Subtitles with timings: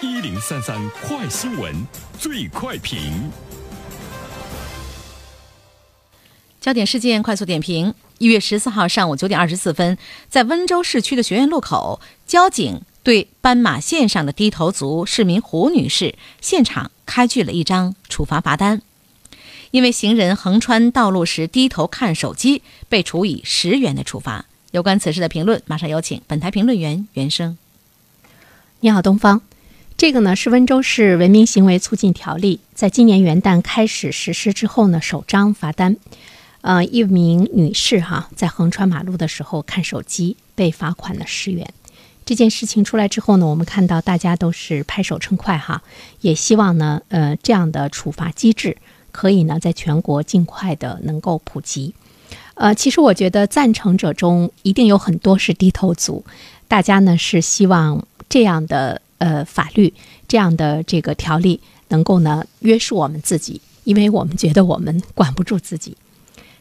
[0.00, 1.74] 一零三三快新闻，
[2.20, 3.28] 最快评。
[6.60, 9.98] 焦点事件快速点评：一月十四号上午九点二十四分，
[10.28, 18.80] 在温州市区的学院路口，交警对斑马线上的低头族市民胡女士现场开具了一张处罚罚单，
[19.72, 24.44] 因为行人横穿道路时低头看手机，被处以十元的处罚。
[24.70, 27.58] 有关此事的评论，马上有请本台评论员袁生。
[28.78, 29.42] 你好，东方。
[29.98, 35.96] 这个呢是温州市文明行为促进条例在今年元旦开始实施之后呢首张罚单。
[36.60, 41.68] 呃，一名女士哈在横穿马路的时候看手机被罚款了十元。
[42.24, 45.82] 这件事情出来之后呢，我们看到大家都是拍手称快哈，
[46.20, 48.76] 也希望呢呃这样的处罚机制
[49.10, 51.92] 可以呢在全国尽快的能够普及。
[52.54, 56.24] 呃，其实我觉得赞成者中一定有很多是低头族，
[56.68, 59.92] 大家呢是希望这样的呃法律
[60.26, 65.96] 这样的这个条例能够呢约束我们自己，因为我们觉得我们管不住自己。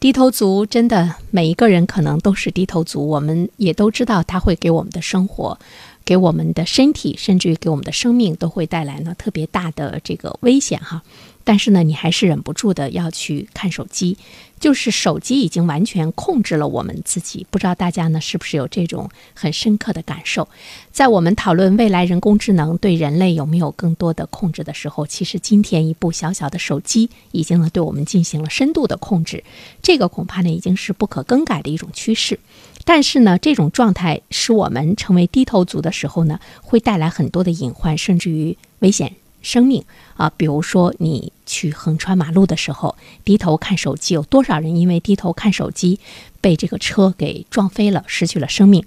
[0.00, 5.58] 低头族真的每一个人可能都是低头族，我们也都知道他会给我们的生活、
[6.04, 11.02] 给我们的身体，甚至于给我们的生命都会带来呢特别大的这个危险哈。
[11.48, 14.18] 但是呢，你还是忍不住的要去看手机，
[14.60, 17.46] 就是手机已经完全控制了我们自己。
[17.48, 20.46] 不知道大家呢是不是有这种很深刻的感受？
[20.92, 29.42] 在我们讨论未来人工智能对人类有没有更多的控制的时候，其实今天一部小小的手机已经呢对我们进行了深度的控制，
[29.80, 32.38] 这个恐怕呢已经是不可更改的一种趋势。
[32.84, 39.14] 但是呢，这种状态使我们成为低头族的时候呢，会带来很多的隐患，甚至于危险。
[39.40, 39.84] 生命
[40.16, 46.00] 啊，比如说你去横穿马路的时候，低头看手机，有多少人因为低头看手机
[46.40, 48.84] 被这个车给撞飞了，失去了生命？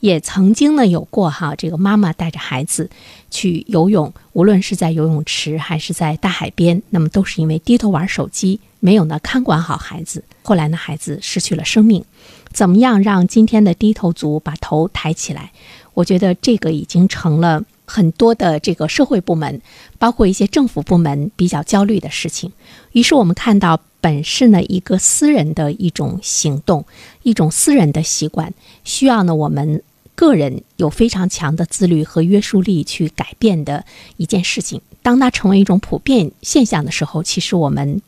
[0.00, 2.90] 也曾经呢有过哈，这个妈妈带着孩子
[3.30, 12.04] 去游泳，无论是在游泳池还是在大海边，那么都是因为低头玩手机，没有呢看管好孩子，后来呢孩子失去了生命。
[12.52, 15.52] 怎么样让今天的低头族把头抬起来？
[15.94, 17.64] 我觉得这个已经成了。
[17.84, 19.60] 很多的这个社会部门，
[19.98, 22.52] 包括一些政府部门比较焦虑的事情。
[22.92, 26.84] 于是我们看到，本是呢一个私人的一种行动，
[27.22, 28.52] 一种私人的习惯，
[28.84, 29.82] 需要呢我们
[30.14, 33.84] 个人有非常强的自律和约束力去改变的
[34.16, 34.80] 一件事情。
[35.02, 38.00] 当它成为一种普遍现象的时候，其实我们。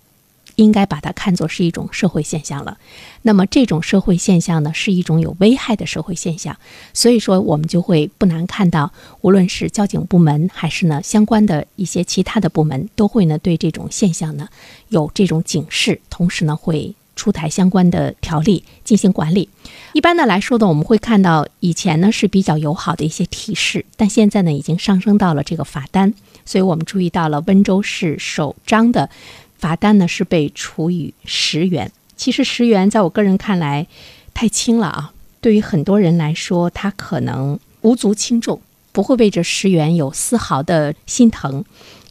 [0.57, 2.77] 应该把它看作是一种社会现象了。
[3.23, 6.57] 那么这种社会现象呢，是一种有危害的社会现象。
[6.93, 14.49] 所以说，我们就会不难看到，无论是交警部门还是呢相关的一些其他的部门，都会呢对这种现象呢
[14.89, 19.49] 有这种警示，同时呢会出台相关的条例进行管理。
[19.93, 26.15] 一般的来说呢，我们会看到以前呢是比较友好的一些提示，但现在呢已经上升到了这个罚单。
[26.45, 29.11] 所以我们注意到了温州市首张的。
[29.59, 33.87] 罚单呢是被处以十元，其实十元在我个人看来
[34.35, 35.13] 太轻了啊。
[35.41, 38.61] 对于很多人来说，他可能无足轻重，
[38.93, 41.65] 不会为这十元有丝毫的心疼，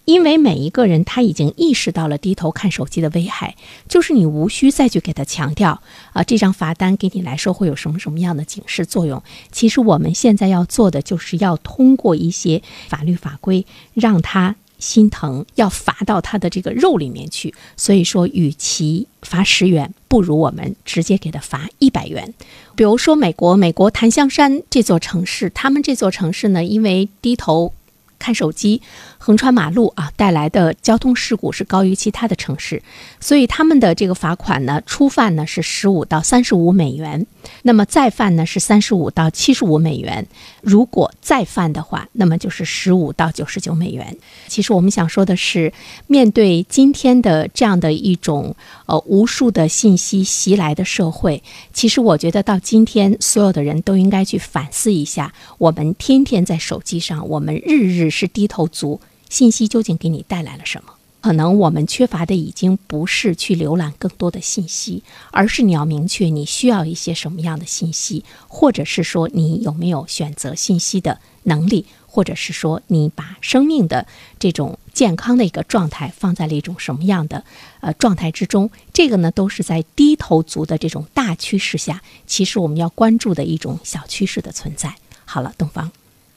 [0.06, 3.56] 因为每一个人他已经意识到了低头看手机的危害，
[3.90, 5.82] 就是你无需再去给他强调
[6.14, 9.22] 啊，这张罚单给你来说会有什么什么样的警示作用。
[9.52, 14.56] 其实我们现在要做的就是要通过一些法律法规让他。
[14.80, 22.34] 心疼要罚到他的这个肉里面去，所以说，与其罚十元，不如我们直接给他罚一百元。
[22.76, 27.74] 比如说，美国美国檀香山这座城市，他们这座城市呢，因为低头。
[28.18, 28.82] 看手机
[29.18, 32.82] 横穿马路啊，带来的交通事故是高于其他的城市，
[33.20, 37.26] 所以他们的这个罚款呢，初犯呢是十五到三十五美元，
[37.64, 40.26] 那么再犯呢是三十五到七十五美元，
[40.62, 44.18] 如果再犯的话，那么就是十五到九十九美元。
[44.48, 45.74] 其实我们想说的是，
[46.08, 48.56] 面对今天的这样的一种
[48.86, 51.44] 呃无数的信息袭来的社会，
[51.74, 58.06] 其实我觉得到今天，所有的人都应该去反思一下，我们天天在手机上，我们日日。
[58.16, 60.94] 是低头族，信息究竟给你带来了什么？
[61.22, 74.06] 可能我们缺乏的已经不是去浏览更多的信息，而是你要明确你需要一些什么样的信息，或者是说你有没有选择信息的能力，或者是说你把生命的
[74.38, 77.44] 这种健康的一个状态放在了一种什么样的
[77.82, 78.70] 呃状态之中？
[78.94, 84.96] 这个呢，都是在低头族的这种大趋势下，其实我们要关注的一种小趋势的存在。
[85.26, 85.92] 好了，东方，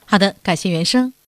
[0.05, 1.13] 好的，感谢原生。